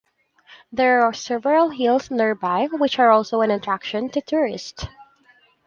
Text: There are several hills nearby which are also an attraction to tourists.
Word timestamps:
There 0.71 1.03
are 1.05 1.13
several 1.13 1.69
hills 1.69 2.09
nearby 2.09 2.67
which 2.71 2.97
are 2.97 3.11
also 3.11 3.41
an 3.41 3.51
attraction 3.51 4.09
to 4.09 4.21
tourists. 4.21 4.87